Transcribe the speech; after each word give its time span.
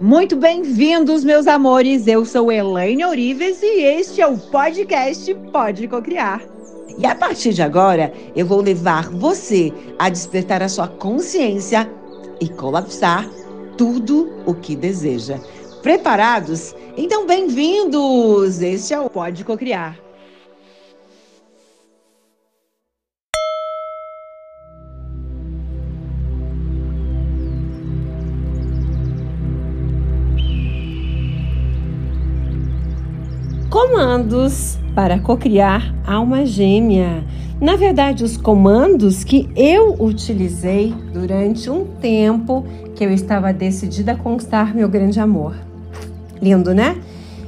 Muito 0.00 0.36
bem-vindos, 0.36 1.24
meus 1.24 1.48
amores. 1.48 2.06
Eu 2.06 2.24
sou 2.24 2.52
Elaine 2.52 3.04
Orives 3.04 3.60
e 3.60 3.82
este 3.82 4.20
é 4.20 4.26
o 4.28 4.38
podcast 4.38 5.34
Pode 5.52 5.88
Cocriar. 5.88 6.40
E 6.96 7.04
a 7.04 7.16
partir 7.16 7.52
de 7.52 7.62
agora, 7.62 8.12
eu 8.36 8.46
vou 8.46 8.60
levar 8.60 9.10
você 9.10 9.72
a 9.98 10.08
despertar 10.08 10.62
a 10.62 10.68
sua 10.68 10.86
consciência 10.86 11.90
e 12.40 12.48
colapsar 12.48 13.28
tudo 13.76 14.30
o 14.46 14.54
que 14.54 14.76
deseja. 14.76 15.40
Preparados? 15.82 16.76
Então, 16.96 17.26
bem-vindos! 17.26 18.62
Este 18.62 18.94
é 18.94 19.00
o 19.00 19.10
Pode 19.10 19.44
Cocriar. 19.44 20.07
Comandos 33.80 34.76
para 34.92 35.20
cocriar 35.20 35.94
alma 36.04 36.44
gêmea. 36.44 37.22
Na 37.60 37.76
verdade, 37.76 38.24
os 38.24 38.36
comandos 38.36 39.22
que 39.22 39.48
eu 39.54 39.94
utilizei 40.00 40.92
durante 41.12 41.70
um 41.70 41.84
tempo 41.84 42.66
que 42.96 43.04
eu 43.04 43.12
estava 43.12 43.52
decidida 43.52 44.12
a 44.12 44.16
conquistar 44.16 44.74
meu 44.74 44.88
grande 44.88 45.20
amor. 45.20 45.54
Lindo, 46.42 46.74
né? 46.74 47.00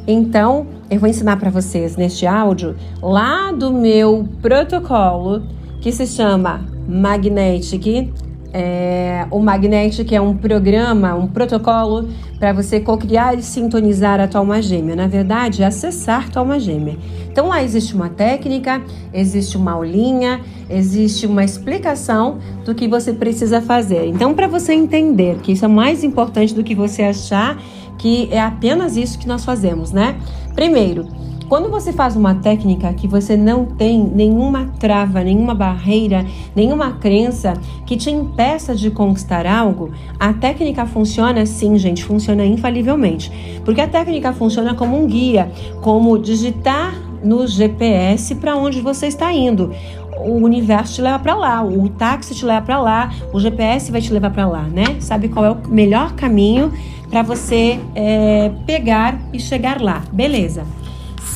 Então, 0.07 0.69
eu 0.89 1.01
vou 1.01 1.09
ensinar 1.09 1.37
para 1.37 1.51
vocês 1.51 1.97
neste 1.97 2.29
áudio 2.29 2.77
lá 3.03 3.51
do 3.51 3.73
meu 3.73 4.29
protocolo 4.41 5.43
que 5.81 5.91
se 5.91 6.07
chama 6.07 6.65
Magnetic 6.87 8.09
é, 8.53 9.27
o 9.31 9.39
Magnetic 9.39 10.13
é 10.13 10.21
um 10.21 10.37
programa, 10.37 11.15
um 11.15 11.27
protocolo 11.27 12.09
para 12.39 12.53
você 12.53 12.81
cocriar 12.81 13.39
e 13.39 13.43
sintonizar 13.43 14.19
a 14.19 14.27
tua 14.27 14.41
alma 14.41 14.61
gêmea. 14.61 14.97
Na 14.97 15.07
verdade, 15.07 15.63
é 15.63 15.67
acessar 15.67 16.29
tua 16.31 16.43
alma 16.43 16.59
gêmea. 16.59 16.97
Então 17.31 17.49
lá 17.49 17.63
existe 17.63 17.95
uma 17.95 18.09
técnica, 18.09 18.83
existe 19.13 19.57
uma 19.57 19.73
aulinha, 19.73 20.41
existe 20.69 21.27
uma 21.27 21.45
explicação 21.45 22.39
do 22.65 22.75
que 22.75 22.89
você 22.89 23.13
precisa 23.13 23.61
fazer. 23.61 24.07
Então, 24.07 24.35
para 24.35 24.49
você 24.49 24.73
entender 24.73 25.39
que 25.43 25.53
isso 25.53 25.65
é 25.65 25.69
mais 25.69 26.03
importante 26.03 26.55
do 26.55 26.65
que 26.65 26.75
você 26.75 27.03
achar 27.03 27.57
que 27.99 28.29
é 28.33 28.41
apenas 28.41 28.97
isso 28.97 29.19
que 29.19 29.29
nós 29.29 29.45
fazemos, 29.45 29.93
né? 29.93 30.17
Primeiro, 30.55 31.07
quando 31.51 31.69
você 31.69 31.93
faz 31.93 32.15
uma 32.15 32.37
técnica 32.37 32.95
que 32.95 33.09
você 33.09 33.37
não 33.37 33.65
tem 33.65 33.99
nenhuma 33.99 34.71
trava, 34.79 35.25
nenhuma 35.25 35.53
barreira, 35.53 36.25
nenhuma 36.55 36.93
crença 36.93 37.55
que 37.85 37.97
te 37.97 38.09
impeça 38.09 38.73
de 38.73 38.89
conquistar 38.89 39.49
algo, 39.49 39.91
a 40.17 40.33
técnica 40.33 40.87
funciona 40.87 41.45
sim, 41.45 41.77
gente, 41.77 42.05
funciona 42.05 42.47
infalivelmente. 42.47 43.33
Porque 43.65 43.81
a 43.81 43.89
técnica 43.89 44.33
funciona 44.33 44.75
como 44.75 44.97
um 44.97 45.09
guia, 45.09 45.51
como 45.83 46.17
digitar 46.17 46.95
no 47.21 47.45
GPS 47.49 48.37
para 48.37 48.57
onde 48.57 48.81
você 48.81 49.09
está 49.09 49.33
indo 49.33 49.73
o 50.23 50.35
universo 50.45 50.97
te 50.97 51.03
leva 51.03 51.19
para 51.19 51.35
lá, 51.35 51.65
o 51.65 51.89
táxi 51.89 52.35
te 52.35 52.45
leva 52.45 52.61
para 52.61 52.79
lá, 52.79 53.11
o 53.33 53.41
GPS 53.41 53.91
vai 53.91 54.03
te 54.03 54.13
levar 54.13 54.31
para 54.31 54.47
lá, 54.47 54.65
né? 54.65 55.01
Sabe 55.01 55.31
qual 55.31 55.45
é 55.47 55.51
o 55.51 55.69
melhor 55.69 56.13
caminho 56.13 56.71
para 57.09 57.23
você 57.23 57.81
é, 57.95 58.51
pegar 58.67 59.19
e 59.33 59.41
chegar 59.41 59.81
lá? 59.81 60.03
Beleza? 60.13 60.67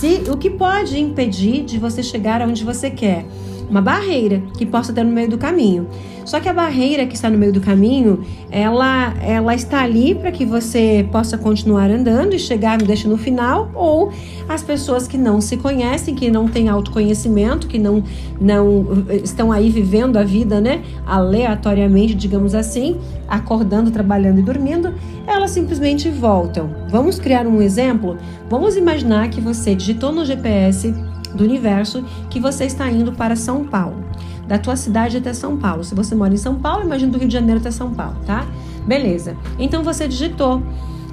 Se 0.05 0.31
o 0.31 0.37
que 0.37 0.51
pode 0.51 1.01
impedir 1.01 1.65
de 1.65 1.79
você 1.79 2.03
chegar 2.03 2.43
aonde 2.43 2.63
você 2.63 2.91
quer? 2.91 3.25
Uma 3.69 3.81
barreira 3.81 4.43
que 4.57 4.65
possa 4.65 4.93
ter 4.93 5.05
no 5.05 5.13
meio 5.13 5.29
do 5.29 5.39
caminho. 5.39 5.89
Só 6.25 6.41
que 6.41 6.49
a 6.49 6.55
barreira 6.55 7.05
que 7.07 7.15
está 7.15 7.29
no 7.29 7.37
meio 7.37 7.53
do 7.53 7.61
caminho, 7.61 8.25
ela, 8.51 9.15
ela 9.23 9.55
está 9.55 9.83
ali 9.83 10.15
para 10.15 10.33
que 10.33 10.45
você 10.45 11.07
possa 11.13 11.37
continuar 11.37 11.91
andando 11.91 12.35
e 12.35 12.39
chegar 12.39 12.79
no 12.79 12.87
destino 12.87 13.17
final, 13.19 13.71
ou 13.75 14.11
as 14.49 14.63
pessoas 14.63 15.07
que 15.07 15.19
não 15.19 15.41
se 15.41 15.57
conhecem, 15.59 16.15
que 16.15 16.31
não 16.31 16.49
têm 16.49 16.69
autoconhecimento, 16.69 17.67
que 17.67 17.79
não, 17.79 18.03
não 18.41 19.05
estão 19.23 19.53
aí 19.53 19.69
vivendo 19.69 20.17
a 20.17 20.25
vida, 20.25 20.61
né, 20.61 20.83
aleatoriamente, 21.07 22.15
digamos 22.15 22.55
assim, 22.55 22.97
acordando, 23.29 23.91
trabalhando 23.91 24.39
e 24.39 24.43
dormindo, 24.43 24.95
elas 25.27 25.51
simplesmente 25.51 26.09
voltam. 26.09 26.71
Vamos 26.89 27.19
criar 27.19 27.47
um 27.47 27.61
exemplo? 27.61 28.17
Vamos 28.49 28.77
imaginar 28.77 29.29
que 29.29 29.41
você 29.41 29.75
digitou 29.75 30.11
no 30.11 30.25
GPS 30.25 30.95
do 31.35 31.45
universo 31.45 32.05
que 32.31 32.41
você 32.41 32.65
está 32.65 32.91
indo 32.91 33.13
para 33.13 33.37
São 33.37 33.65
Paulo 33.65 34.05
da 34.47 34.59
tua 34.59 34.77
cidade 34.77 35.17
até 35.17 35.33
São 35.33 35.57
Paulo. 35.57 35.85
Se 35.85 35.95
você 35.95 36.15
mora 36.15 36.35
em 36.35 36.37
São 36.37 36.57
Paulo, 36.57 36.85
imagina 36.85 37.11
do 37.11 37.19
Rio 37.19 37.29
de 37.29 37.35
Janeiro 37.35 37.61
até 37.61 37.71
São 37.71 37.93
Paulo, 37.93 38.17
tá? 38.27 38.47
Beleza. 38.87 39.37
Então 39.59 39.83
você 39.83 40.07
digitou. 40.07 40.63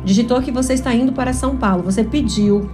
Digitou 0.04 0.42
que 0.42 0.52
você 0.52 0.74
está 0.74 0.94
indo 0.94 1.14
para 1.14 1.32
São 1.32 1.56
Paulo. 1.56 1.84
Você 1.84 2.04
pediu, 2.04 2.70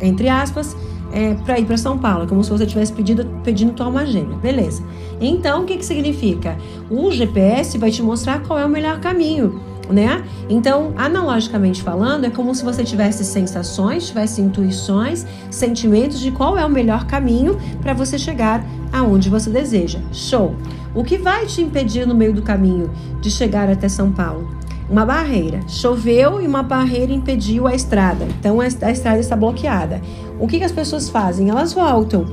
entre 0.00 0.28
aspas, 0.28 0.76
é, 1.12 1.34
para 1.34 1.58
ir 1.58 1.66
para 1.66 1.76
São 1.76 1.98
Paulo, 1.98 2.26
como 2.26 2.42
se 2.42 2.50
você 2.50 2.66
tivesse 2.66 2.92
pedido, 2.92 3.26
pedindo 3.44 3.72
tua 3.72 3.86
alma 3.86 4.06
gêmea. 4.06 4.36
Beleza. 4.38 4.82
Então, 5.20 5.62
o 5.62 5.66
que, 5.66 5.76
que 5.76 5.84
significa? 5.84 6.56
O 6.90 7.10
GPS 7.10 7.76
vai 7.78 7.90
te 7.90 8.02
mostrar 8.02 8.40
qual 8.40 8.58
é 8.58 8.64
o 8.64 8.68
melhor 8.68 8.98
caminho 9.00 9.60
né? 9.92 10.24
Então, 10.48 10.92
analogicamente 10.96 11.82
falando, 11.82 12.24
é 12.24 12.30
como 12.30 12.54
se 12.54 12.64
você 12.64 12.84
tivesse 12.84 13.24
sensações, 13.24 14.08
tivesse 14.08 14.40
intuições, 14.40 15.26
sentimentos 15.50 16.20
de 16.20 16.30
qual 16.30 16.56
é 16.56 16.64
o 16.64 16.70
melhor 16.70 17.06
caminho 17.06 17.58
para 17.80 17.92
você 17.92 18.18
chegar 18.18 18.64
aonde 18.92 19.28
você 19.28 19.50
deseja. 19.50 19.98
Show! 20.12 20.54
O 20.94 21.04
que 21.04 21.18
vai 21.18 21.46
te 21.46 21.62
impedir 21.62 22.06
no 22.06 22.14
meio 22.14 22.32
do 22.32 22.42
caminho 22.42 22.90
de 23.20 23.30
chegar 23.30 23.68
até 23.68 23.88
São 23.88 24.10
Paulo? 24.10 24.48
Uma 24.88 25.06
barreira. 25.06 25.60
Choveu 25.68 26.42
e 26.42 26.46
uma 26.46 26.64
barreira 26.64 27.12
impediu 27.12 27.68
a 27.68 27.74
estrada. 27.74 28.26
Então 28.40 28.60
a 28.60 28.66
estrada 28.66 29.20
está 29.20 29.36
bloqueada. 29.36 30.00
O 30.40 30.48
que, 30.48 30.58
que 30.58 30.64
as 30.64 30.72
pessoas 30.72 31.08
fazem? 31.08 31.48
Elas 31.48 31.72
voltam 31.72 32.26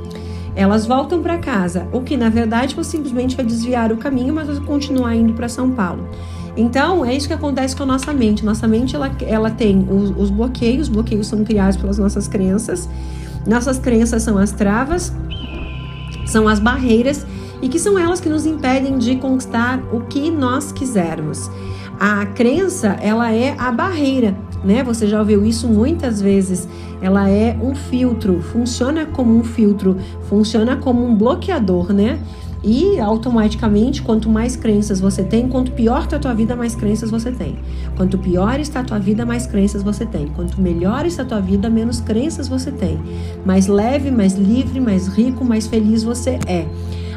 elas 0.58 0.88
voltam 0.88 1.22
para 1.22 1.38
casa, 1.38 1.88
o 1.94 2.02
que 2.02 2.18
na 2.18 2.30
verdade 2.30 2.74
você 2.74 2.98
simplesmente 2.98 3.36
vai 3.36 3.46
desviar 3.46 3.92
o 3.92 3.98
caminho, 3.98 4.34
mas 4.34 4.48
vai 4.48 4.60
continuar 4.66 5.16
indo 5.16 5.34
para 5.34 5.48
São 5.48 5.70
Paulo. 5.70 6.10
Então, 6.58 7.06
é 7.06 7.16
isso 7.16 7.28
que 7.28 7.34
acontece 7.34 7.76
com 7.76 7.84
a 7.84 7.86
nossa 7.86 8.12
mente. 8.12 8.44
Nossa 8.44 8.68
mente, 8.68 8.96
ela, 8.96 9.12
ela 9.22 9.52
tem 9.52 9.88
os, 9.90 10.10
os 10.18 10.30
bloqueios, 10.32 10.88
os 10.88 10.94
bloqueios 10.94 11.28
são 11.28 11.44
criados 11.44 11.78
pelas 11.78 12.00
nossas 12.00 12.28
crenças. 12.28 12.90
Nossas 13.46 13.78
crenças 13.78 14.24
são 14.24 14.38
as 14.40 14.52
travas, 14.52 15.14
são 16.26 16.48
as 16.48 16.60
barreiras 16.60 17.26
e 17.62 17.70
que 17.70 17.80
são 17.80 17.98
elas 17.98 18.20
que 18.20 18.28
nos 18.28 18.46
impedem 18.46 18.98
de 18.98 19.16
conquistar 19.18 19.82
o 19.94 20.02
que 20.02 20.32
nós 20.32 20.72
quisermos. 20.72 21.50
A 22.00 22.26
crença, 22.26 22.98
ela 23.02 23.32
é 23.32 23.56
a 23.58 23.72
barreira, 23.72 24.36
né? 24.64 24.84
Você 24.84 25.08
já 25.08 25.20
ouviu 25.20 25.46
isso 25.46 25.68
muitas 25.68 26.22
vezes. 26.22 26.68
Ela 27.02 27.30
é 27.30 27.58
um 27.62 27.74
filtro, 27.74 28.42
funciona 28.42 29.06
como 29.06 29.36
um 29.36 29.44
filtro, 29.44 29.98
funciona 30.28 30.76
como 30.76 31.06
um 31.06 31.16
bloqueador, 31.16 31.94
né? 31.94 32.20
E 32.64 33.00
automaticamente, 33.00 34.02
quanto 34.02 34.30
mais 34.30 34.56
crenças 34.56 35.00
você 35.00 35.24
tem, 35.24 35.48
quanto 35.48 35.72
pior 35.72 36.04
está 36.04 36.18
a 36.18 36.20
tua 36.20 36.34
vida, 36.34 36.56
mais 36.56 36.76
crenças 36.76 37.10
você 37.10 37.32
tem. 37.32 37.58
Quanto 37.96 38.18
pior 38.18 38.60
está 38.60 38.80
a 38.80 38.84
tua 38.84 39.00
vida, 39.00 39.26
mais 39.26 39.46
crenças 39.46 39.84
você 39.84 40.06
tem. 40.06 40.28
Quanto 40.28 40.60
melhor 40.62 41.06
está 41.06 41.24
a 41.24 41.26
tua 41.26 41.40
vida, 41.40 41.70
menos 41.70 42.00
crenças 42.02 42.48
você 42.48 42.72
tem. 42.72 43.00
Mais 43.46 43.68
leve, 43.68 44.12
mais 44.12 44.34
livre, 44.34 44.80
mais 44.80 45.08
rico, 45.08 45.46
mais 45.46 45.68
feliz 45.68 46.04
você 46.04 46.40
é. 46.48 46.68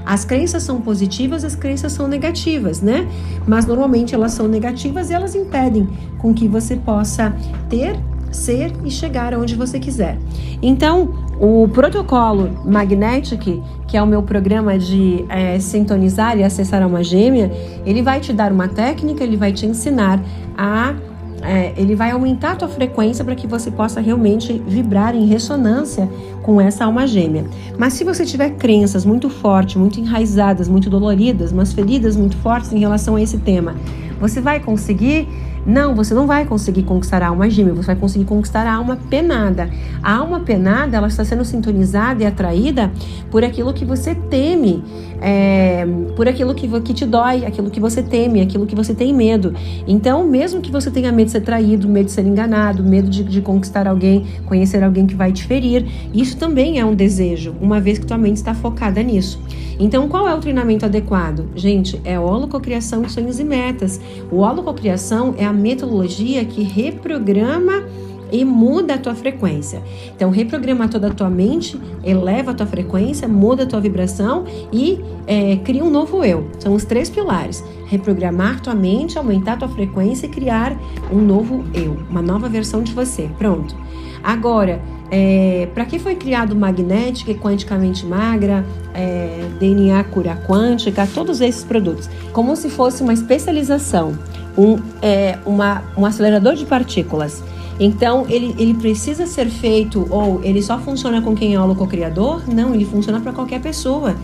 As 0.04 0.24
crenças 0.24 0.62
são 0.62 0.80
positivas, 0.80 1.44
as 1.44 1.54
crenças 1.54 1.92
são 1.92 2.08
negativas, 2.08 2.80
né? 2.80 3.06
Mas 3.46 3.66
normalmente 3.66 4.14
elas 4.14 4.32
são 4.32 4.48
negativas 4.48 5.10
e 5.10 5.14
elas 5.14 5.34
impedem 5.34 5.88
com 6.18 6.32
que 6.34 6.48
você 6.48 6.76
possa 6.76 7.34
ter 7.68 7.98
ser 8.30 8.72
e 8.84 8.90
chegar 8.90 9.34
aonde 9.34 9.54
você 9.56 9.78
quiser. 9.78 10.18
Então, 10.62 11.29
o 11.40 11.66
protocolo 11.68 12.50
Magnetic, 12.66 13.62
que 13.86 13.96
é 13.96 14.02
o 14.02 14.06
meu 14.06 14.22
programa 14.22 14.78
de 14.78 15.24
é, 15.30 15.58
sintonizar 15.58 16.38
e 16.38 16.44
acessar 16.44 16.86
uma 16.86 17.02
gêmea, 17.02 17.50
ele 17.86 18.02
vai 18.02 18.20
te 18.20 18.30
dar 18.30 18.52
uma 18.52 18.68
técnica, 18.68 19.24
ele 19.24 19.38
vai 19.38 19.50
te 19.50 19.64
ensinar 19.64 20.22
a 20.56 20.94
é, 21.42 21.72
ele 21.74 21.94
vai 21.94 22.10
aumentar 22.10 22.52
a 22.52 22.56
tua 22.56 22.68
frequência 22.68 23.24
para 23.24 23.34
que 23.34 23.46
você 23.46 23.70
possa 23.70 23.98
realmente 23.98 24.62
vibrar 24.66 25.14
em 25.14 25.24
ressonância 25.24 26.06
com 26.42 26.60
essa 26.60 26.84
alma 26.84 27.06
gêmea. 27.06 27.46
Mas 27.78 27.94
se 27.94 28.04
você 28.04 28.26
tiver 28.26 28.50
crenças 28.50 29.06
muito 29.06 29.30
fortes, 29.30 29.76
muito 29.76 29.98
enraizadas, 29.98 30.68
muito 30.68 30.90
doloridas, 30.90 31.50
umas 31.50 31.72
feridas 31.72 32.14
muito 32.14 32.36
fortes 32.36 32.70
em 32.74 32.78
relação 32.78 33.16
a 33.16 33.22
esse 33.22 33.38
tema, 33.38 33.74
você 34.20 34.38
vai 34.38 34.60
conseguir 34.60 35.26
não, 35.70 35.94
você 35.94 36.12
não 36.12 36.26
vai 36.26 36.44
conseguir 36.44 36.82
conquistar 36.82 37.22
a 37.22 37.28
alma 37.28 37.48
gêmea, 37.48 37.72
você 37.72 37.86
vai 37.86 37.96
conseguir 37.96 38.24
conquistar 38.24 38.66
a 38.66 38.74
alma 38.74 38.98
penada. 39.08 39.70
A 40.02 40.16
alma 40.16 40.40
penada, 40.40 40.96
ela 40.96 41.06
está 41.06 41.24
sendo 41.24 41.44
sintonizada 41.44 42.22
e 42.22 42.26
atraída 42.26 42.90
por 43.30 43.44
aquilo 43.44 43.72
que 43.72 43.84
você 43.84 44.14
teme, 44.14 44.82
é, 45.20 45.86
por 46.16 46.28
aquilo 46.28 46.54
que, 46.54 46.68
que 46.80 46.92
te 46.92 47.06
dói, 47.06 47.44
aquilo 47.44 47.70
que 47.70 47.78
você 47.78 48.02
teme, 48.02 48.40
aquilo 48.40 48.66
que 48.66 48.74
você 48.74 48.92
tem 48.92 49.14
medo. 49.14 49.54
Então, 49.86 50.26
mesmo 50.26 50.60
que 50.60 50.72
você 50.72 50.90
tenha 50.90 51.12
medo 51.12 51.26
de 51.26 51.32
ser 51.32 51.42
traído, 51.42 51.88
medo 51.88 52.06
de 52.06 52.12
ser 52.12 52.26
enganado, 52.26 52.82
medo 52.82 53.08
de, 53.08 53.22
de 53.22 53.40
conquistar 53.40 53.86
alguém, 53.86 54.26
conhecer 54.46 54.82
alguém 54.82 55.06
que 55.06 55.14
vai 55.14 55.32
te 55.32 55.44
ferir, 55.44 55.86
isso 56.12 56.36
também 56.36 56.80
é 56.80 56.84
um 56.84 56.94
desejo, 56.94 57.54
uma 57.60 57.80
vez 57.80 57.98
que 57.98 58.06
tua 58.06 58.18
mente 58.18 58.36
está 58.36 58.54
focada 58.54 59.02
nisso. 59.02 59.40
Então, 59.80 60.06
qual 60.08 60.28
é 60.28 60.34
o 60.34 60.38
treinamento 60.38 60.84
adequado? 60.84 61.48
Gente, 61.56 61.98
é 62.04 62.20
holococriação 62.20 63.00
de 63.00 63.10
sonhos 63.10 63.40
e 63.40 63.44
metas. 63.44 63.98
O 64.30 64.36
holococriação 64.36 65.34
é 65.38 65.44
a 65.46 65.52
metodologia 65.54 66.44
que 66.44 66.62
reprograma 66.62 67.82
e 68.30 68.44
muda 68.44 68.94
a 68.94 68.98
tua 68.98 69.14
frequência. 69.14 69.82
Então, 70.14 70.30
reprograma 70.30 70.86
toda 70.86 71.08
a 71.08 71.10
tua 71.10 71.30
mente, 71.30 71.80
eleva 72.04 72.50
a 72.50 72.54
tua 72.54 72.66
frequência, 72.66 73.26
muda 73.26 73.62
a 73.62 73.66
tua 73.66 73.80
vibração 73.80 74.44
e 74.70 75.00
é, 75.26 75.56
cria 75.56 75.82
um 75.82 75.90
novo 75.90 76.22
eu. 76.22 76.46
São 76.58 76.74
os 76.74 76.84
três 76.84 77.08
pilares: 77.08 77.64
reprogramar 77.86 78.60
tua 78.60 78.74
mente, 78.74 79.16
aumentar 79.16 79.54
a 79.54 79.56
tua 79.56 79.68
frequência 79.68 80.26
e 80.26 80.28
criar 80.28 80.78
um 81.10 81.18
novo 81.18 81.64
eu, 81.72 81.96
uma 82.10 82.20
nova 82.20 82.50
versão 82.50 82.82
de 82.82 82.92
você. 82.92 83.30
Pronto. 83.38 83.74
Agora, 84.22 84.80
é, 85.10 85.68
para 85.74 85.84
que 85.84 85.98
foi 85.98 86.14
criado 86.14 86.54
magnética 86.54 87.32
e 87.32 87.34
quanticamente 87.34 88.06
magra, 88.06 88.64
é, 88.94 89.44
DNA 89.58 90.04
cura 90.04 90.36
quântica, 90.46 91.06
todos 91.12 91.40
esses 91.40 91.64
produtos? 91.64 92.08
Como 92.32 92.54
se 92.54 92.70
fosse 92.70 93.02
uma 93.02 93.12
especialização, 93.12 94.16
um, 94.56 94.78
é, 95.02 95.38
uma, 95.44 95.82
um 95.96 96.06
acelerador 96.06 96.54
de 96.54 96.64
partículas. 96.64 97.42
Então, 97.78 98.26
ele, 98.28 98.54
ele 98.58 98.74
precisa 98.74 99.26
ser 99.26 99.46
feito, 99.46 100.06
ou 100.10 100.44
ele 100.44 100.62
só 100.62 100.78
funciona 100.78 101.22
com 101.22 101.34
quem 101.34 101.54
é 101.54 101.60
o 101.60 101.86
criador? 101.86 102.42
Não, 102.46 102.74
ele 102.74 102.84
funciona 102.84 103.20
para 103.20 103.32
qualquer 103.32 103.60
pessoa 103.60 104.14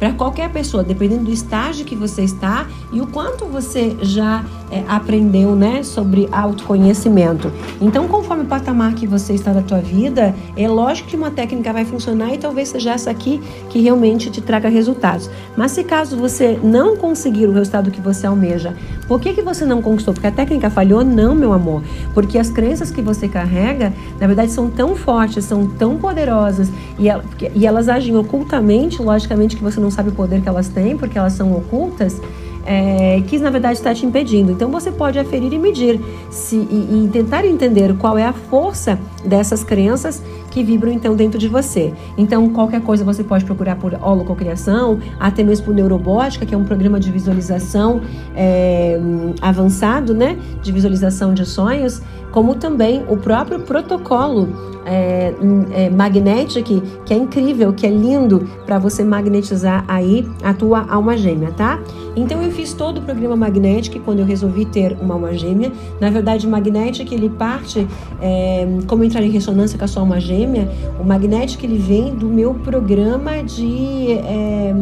para 0.00 0.12
qualquer 0.12 0.50
pessoa, 0.50 0.82
dependendo 0.82 1.24
do 1.24 1.30
estágio 1.30 1.84
que 1.84 1.94
você 1.94 2.22
está 2.22 2.66
e 2.90 3.00
o 3.02 3.06
quanto 3.06 3.44
você 3.44 3.94
já 4.00 4.42
é, 4.70 4.82
aprendeu, 4.88 5.54
né, 5.54 5.82
sobre 5.82 6.28
autoconhecimento. 6.32 7.52
Então, 7.80 8.08
conforme 8.08 8.44
o 8.44 8.46
patamar 8.46 8.94
que 8.94 9.06
você 9.06 9.34
está 9.34 9.52
da 9.52 9.60
tua 9.60 9.80
vida, 9.80 10.34
é 10.56 10.68
lógico 10.68 11.08
que 11.08 11.16
uma 11.16 11.30
técnica 11.30 11.72
vai 11.72 11.84
funcionar 11.84 12.32
e 12.32 12.38
talvez 12.38 12.68
seja 12.68 12.92
essa 12.92 13.10
aqui 13.10 13.40
que 13.68 13.80
realmente 13.80 14.30
te 14.30 14.40
traga 14.40 14.68
resultados. 14.68 15.28
Mas 15.56 15.72
se 15.72 15.84
caso 15.84 16.16
você 16.16 16.58
não 16.62 16.96
conseguir 16.96 17.46
o 17.46 17.52
resultado 17.52 17.90
que 17.90 18.00
você 18.00 18.26
almeja, 18.26 18.74
por 19.06 19.20
que 19.20 19.34
que 19.34 19.42
você 19.42 19.66
não 19.66 19.82
conquistou? 19.82 20.14
Porque 20.14 20.28
a 20.28 20.32
técnica 20.32 20.70
falhou? 20.70 21.04
Não, 21.04 21.34
meu 21.34 21.52
amor. 21.52 21.82
Porque 22.14 22.38
as 22.38 22.48
crenças 22.48 22.90
que 22.90 23.02
você 23.02 23.28
carrega, 23.28 23.92
na 24.20 24.26
verdade, 24.26 24.52
são 24.52 24.70
tão 24.70 24.94
fortes, 24.94 25.44
são 25.44 25.66
tão 25.66 25.96
poderosas 25.98 26.70
e 26.96 27.66
elas 27.66 27.88
agem 27.88 28.16
ocultamente, 28.16 29.02
logicamente 29.02 29.56
que 29.56 29.62
você 29.62 29.80
não 29.80 29.89
não 29.90 29.96
sabe 29.96 30.10
o 30.10 30.12
poder 30.12 30.40
que 30.40 30.48
elas 30.48 30.68
têm, 30.68 30.96
porque 30.96 31.18
elas 31.18 31.32
são 31.32 31.52
ocultas, 31.52 32.22
é, 32.64 33.22
que 33.26 33.38
na 33.38 33.50
verdade 33.50 33.74
está 33.74 33.94
te 33.94 34.04
impedindo. 34.04 34.52
Então 34.52 34.70
você 34.70 34.90
pode 34.90 35.18
aferir 35.18 35.52
e 35.52 35.58
medir 35.58 36.00
se, 36.30 36.56
e, 36.56 37.04
e, 37.04 37.08
tentar 37.12 37.44
entender 37.44 37.96
qual 37.96 38.18
é 38.18 38.24
a 38.24 38.32
força 38.32 38.98
dessas 39.24 39.64
crenças 39.64 40.22
que 40.50 40.62
vibram 40.62 40.92
então 40.92 41.14
dentro 41.14 41.38
de 41.38 41.48
você. 41.48 41.92
Então 42.16 42.48
qualquer 42.50 42.80
coisa 42.82 43.04
você 43.04 43.22
pode 43.22 43.44
procurar 43.44 43.76
por 43.76 43.94
holococriação, 43.94 44.98
até 45.18 45.42
mesmo 45.42 45.66
por 45.66 45.74
neurobótica, 45.74 46.44
que 46.44 46.54
é 46.54 46.58
um 46.58 46.64
programa 46.64 46.98
de 46.98 47.10
visualização 47.10 48.00
é, 48.36 48.98
avançado, 49.40 50.14
né, 50.14 50.38
de 50.62 50.72
visualização 50.72 51.34
de 51.34 51.46
sonhos, 51.46 52.02
como 52.30 52.54
também 52.54 53.04
o 53.08 53.16
próprio 53.16 53.60
protocolo 53.60 54.48
é, 54.84 55.32
é, 55.72 55.90
Magnetic, 55.90 56.66
que 57.04 57.14
é 57.14 57.16
incrível, 57.16 57.72
que 57.72 57.86
é 57.86 57.90
lindo 57.90 58.48
para 58.64 58.78
você 58.78 59.04
magnetizar 59.04 59.84
aí 59.86 60.28
a 60.42 60.54
tua 60.54 60.86
alma 60.88 61.16
gêmea, 61.16 61.52
tá? 61.52 61.78
Então 62.16 62.42
eu 62.42 62.50
fiz 62.60 62.74
todo 62.74 62.98
o 62.98 63.02
programa 63.02 63.34
Magnetic 63.34 64.02
quando 64.04 64.18
eu 64.18 64.26
resolvi 64.26 64.66
ter 64.66 64.94
uma 65.00 65.14
alma 65.14 65.32
gêmea. 65.32 65.72
Na 65.98 66.10
verdade, 66.10 66.46
Magnetic 66.46 67.10
ele 67.10 67.30
parte 67.30 67.86
é, 68.20 68.66
como 68.86 69.02
entrar 69.02 69.22
em 69.22 69.30
ressonância 69.30 69.78
com 69.78 69.84
a 69.86 69.88
sua 69.88 70.02
alma 70.02 70.20
gêmea. 70.20 70.70
O 71.00 71.04
Magnetic 71.04 71.62
ele 71.64 71.78
vem 71.78 72.14
do 72.14 72.26
meu 72.26 72.52
programa 72.52 73.42
de 73.42 74.12
é, 74.12 74.74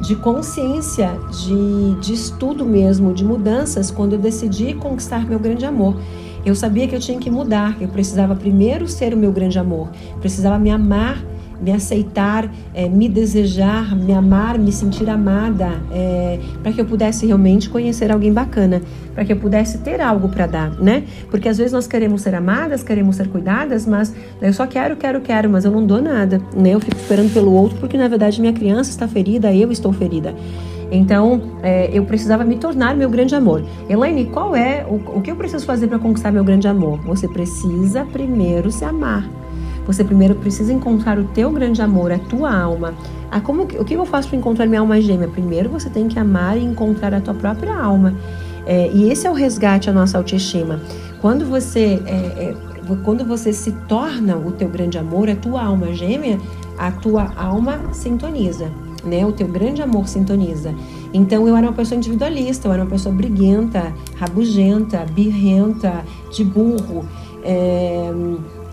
de 0.00 0.16
consciência, 0.16 1.16
de, 1.30 1.94
de 2.00 2.12
estudo 2.12 2.64
mesmo, 2.64 3.14
de 3.14 3.24
mudanças, 3.24 3.88
quando 3.88 4.14
eu 4.14 4.18
decidi 4.18 4.74
conquistar 4.74 5.24
meu 5.24 5.38
grande 5.38 5.64
amor. 5.64 5.96
Eu 6.44 6.56
sabia 6.56 6.88
que 6.88 6.96
eu 6.96 6.98
tinha 6.98 7.20
que 7.20 7.30
mudar, 7.30 7.76
eu 7.80 7.86
precisava 7.86 8.34
primeiro 8.34 8.88
ser 8.88 9.14
o 9.14 9.16
meu 9.16 9.30
grande 9.30 9.60
amor, 9.60 9.90
precisava 10.20 10.58
me 10.58 10.70
amar, 10.70 11.24
me 11.62 11.70
aceitar, 11.70 12.52
é, 12.74 12.88
me 12.88 13.08
desejar, 13.08 13.94
me 13.94 14.12
amar, 14.12 14.58
me 14.58 14.72
sentir 14.72 15.08
amada, 15.08 15.68
é, 15.92 16.40
para 16.62 16.72
que 16.72 16.80
eu 16.80 16.84
pudesse 16.84 17.24
realmente 17.24 17.70
conhecer 17.70 18.10
alguém 18.10 18.32
bacana, 18.32 18.82
para 19.14 19.24
que 19.24 19.32
eu 19.32 19.36
pudesse 19.36 19.78
ter 19.78 20.00
algo 20.00 20.28
para 20.28 20.46
dar, 20.46 20.70
né? 20.72 21.04
Porque 21.30 21.48
às 21.48 21.56
vezes 21.58 21.72
nós 21.72 21.86
queremos 21.86 22.22
ser 22.22 22.34
amadas, 22.34 22.82
queremos 22.82 23.16
ser 23.16 23.28
cuidadas, 23.28 23.86
mas 23.86 24.12
eu 24.40 24.52
só 24.52 24.66
quero, 24.66 24.96
quero, 24.96 25.20
quero, 25.20 25.48
mas 25.48 25.64
eu 25.64 25.70
não 25.70 25.86
dou 25.86 26.02
nada, 26.02 26.40
né? 26.54 26.70
Eu 26.70 26.80
fico 26.80 26.96
esperando 26.96 27.32
pelo 27.32 27.52
outro 27.52 27.78
porque 27.78 27.96
na 27.96 28.08
verdade 28.08 28.40
minha 28.40 28.52
criança 28.52 28.90
está 28.90 29.06
ferida, 29.06 29.54
eu 29.54 29.70
estou 29.70 29.92
ferida. 29.92 30.34
Então, 30.90 31.40
é, 31.62 31.88
eu 31.90 32.04
precisava 32.04 32.44
me 32.44 32.56
tornar 32.56 32.94
meu 32.94 33.08
grande 33.08 33.34
amor. 33.34 33.64
Elaine, 33.88 34.26
qual 34.26 34.54
é 34.54 34.84
o, 34.86 35.18
o 35.18 35.22
que 35.22 35.30
eu 35.30 35.36
preciso 35.36 35.64
fazer 35.64 35.86
para 35.86 35.98
conquistar 35.98 36.30
meu 36.30 36.44
grande 36.44 36.68
amor? 36.68 37.00
Você 37.06 37.26
precisa 37.26 38.04
primeiro 38.04 38.70
se 38.70 38.84
amar. 38.84 39.26
Você 39.86 40.04
primeiro 40.04 40.34
precisa 40.34 40.72
encontrar 40.72 41.18
o 41.18 41.24
teu 41.24 41.50
grande 41.50 41.82
amor, 41.82 42.12
a 42.12 42.18
tua 42.18 42.54
alma. 42.54 42.94
Ah, 43.30 43.40
como, 43.40 43.62
o 43.62 43.84
que 43.84 43.94
eu 43.94 44.04
faço 44.04 44.28
para 44.28 44.38
encontrar 44.38 44.66
minha 44.66 44.80
alma 44.80 45.00
gêmea? 45.00 45.28
Primeiro 45.28 45.68
você 45.68 45.90
tem 45.90 46.08
que 46.08 46.18
amar 46.18 46.56
e 46.56 46.64
encontrar 46.64 47.14
a 47.14 47.20
tua 47.20 47.34
própria 47.34 47.74
alma. 47.74 48.14
É, 48.66 48.90
e 48.92 49.10
esse 49.10 49.26
é 49.26 49.30
o 49.30 49.34
resgate 49.34 49.90
à 49.90 49.92
nossa 49.92 50.18
autoestima. 50.18 50.80
Quando 51.20 51.44
você, 51.46 52.00
é, 52.06 52.14
é, 52.14 52.54
quando 53.04 53.24
você 53.24 53.52
se 53.52 53.72
torna 53.88 54.36
o 54.36 54.52
teu 54.52 54.68
grande 54.68 54.98
amor, 54.98 55.28
a 55.28 55.34
tua 55.34 55.64
alma 55.64 55.92
gêmea, 55.92 56.38
a 56.78 56.90
tua 56.90 57.32
alma 57.36 57.80
sintoniza 57.92 58.70
né? 59.04 59.26
O 59.26 59.32
teu 59.32 59.46
grande 59.46 59.82
amor 59.82 60.08
sintoniza. 60.08 60.74
Então 61.12 61.46
eu 61.46 61.56
era 61.56 61.66
uma 61.66 61.72
pessoa 61.72 61.96
individualista, 61.96 62.68
eu 62.68 62.72
era 62.72 62.82
uma 62.82 62.90
pessoa 62.90 63.14
briguenta, 63.14 63.92
rabugenta, 64.16 65.04
birrenta, 65.12 66.04
de 66.30 66.44
burro. 66.44 67.04
É, 67.44 68.10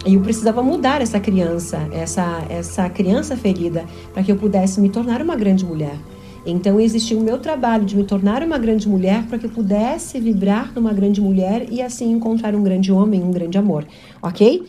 e 0.05 0.13
eu 0.13 0.21
precisava 0.21 0.63
mudar 0.63 1.01
essa 1.01 1.19
criança, 1.19 1.77
essa, 1.91 2.43
essa 2.49 2.89
criança 2.89 3.35
ferida, 3.35 3.85
para 4.13 4.23
que 4.23 4.31
eu 4.31 4.37
pudesse 4.37 4.79
me 4.79 4.89
tornar 4.89 5.21
uma 5.21 5.35
grande 5.35 5.65
mulher. 5.65 5.97
Então 6.45 6.79
existia 6.79 7.17
o 7.17 7.21
meu 7.21 7.37
trabalho 7.37 7.85
de 7.85 7.97
me 7.97 8.03
tornar 8.03 8.41
uma 8.41 8.57
grande 8.57 8.87
mulher 8.87 9.23
para 9.27 9.37
que 9.37 9.45
eu 9.45 9.49
pudesse 9.49 10.19
vibrar 10.19 10.71
numa 10.73 10.93
grande 10.93 11.19
mulher 11.19 11.67
e 11.69 11.81
assim 11.81 12.11
encontrar 12.11 12.55
um 12.55 12.63
grande 12.63 12.91
homem, 12.91 13.21
um 13.21 13.31
grande 13.31 13.57
amor, 13.57 13.85
ok? 14.21 14.65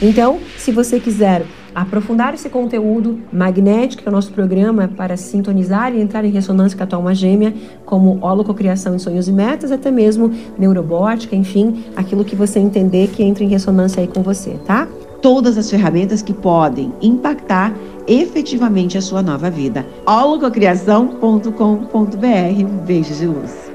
Então, 0.00 0.38
se 0.56 0.70
você 0.70 0.98
quiser 1.00 1.44
aprofundar 1.82 2.34
esse 2.34 2.48
conteúdo 2.48 3.18
magnético, 3.32 4.02
que 4.02 4.08
é 4.08 4.10
o 4.10 4.14
nosso 4.14 4.32
programa 4.32 4.88
para 4.88 5.16
sintonizar 5.16 5.94
e 5.94 6.00
entrar 6.00 6.24
em 6.24 6.30
ressonância 6.30 6.76
com 6.76 6.84
a 6.84 6.86
tua 6.86 6.98
alma 6.98 7.14
gêmea, 7.14 7.54
como 7.84 8.18
holococriação 8.20 8.94
em 8.94 8.98
sonhos 8.98 9.28
e 9.28 9.32
metas, 9.32 9.70
até 9.70 9.90
mesmo 9.90 10.32
neurobótica, 10.58 11.36
enfim, 11.36 11.84
aquilo 11.96 12.24
que 12.24 12.34
você 12.34 12.58
entender 12.58 13.08
que 13.08 13.22
entra 13.22 13.44
em 13.44 13.48
ressonância 13.48 14.00
aí 14.00 14.08
com 14.08 14.22
você, 14.22 14.58
tá? 14.66 14.88
Todas 15.22 15.58
as 15.58 15.70
ferramentas 15.70 16.22
que 16.22 16.32
podem 16.32 16.92
impactar 17.02 17.74
efetivamente 18.06 18.96
a 18.96 19.02
sua 19.02 19.22
nova 19.22 19.50
vida. 19.50 19.84
holococriação.com.br. 20.06 22.64
Um 22.64 22.78
beijo 22.84 23.14
de 23.14 23.26
luz. 23.26 23.67